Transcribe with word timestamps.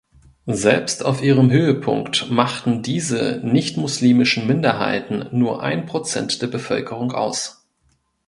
Selbst 0.47 1.05
auf 1.05 1.21
ihrem 1.21 1.51
Höhepunkt 1.51 2.31
machten 2.31 2.81
diese 2.81 3.39
nichtmuslimischen 3.43 4.47
Minderheiten 4.47 5.27
nur 5.31 5.61
ein 5.61 5.85
Prozent 5.85 6.41
der 6.41 6.47
Bevölkerung 6.47 7.11
aus. 7.11 7.67